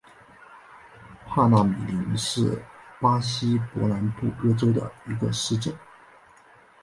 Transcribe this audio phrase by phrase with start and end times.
[1.27, 2.59] 帕纳米林是
[2.99, 5.71] 巴西伯南布哥州的一个市镇。